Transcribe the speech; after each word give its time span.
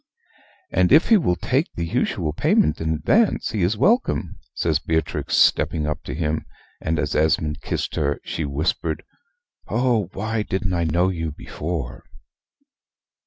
"And 0.71 0.91
if 0.91 1.09
he 1.09 1.17
will 1.17 1.35
take 1.35 1.71
the 1.75 1.85
usual 1.85 2.33
payment 2.33 2.81
in 2.81 2.91
advance, 2.91 3.51
he 3.51 3.61
is 3.61 3.77
welcome," 3.77 4.39
says 4.55 4.79
Beatrix, 4.79 5.37
stepping 5.37 5.85
up 5.85 6.01
to 6.05 6.15
him; 6.15 6.47
and, 6.81 6.97
as 6.97 7.13
Esmond 7.15 7.61
kissed 7.61 7.93
her, 7.97 8.19
she 8.23 8.43
whispered, 8.43 9.03
"Oh, 9.67 10.09
why 10.13 10.41
didn't 10.41 10.73
I 10.73 10.85
know 10.85 11.09
you 11.09 11.33
before?" 11.33 12.05